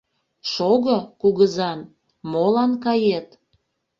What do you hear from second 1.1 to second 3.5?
кугызан, молан кает?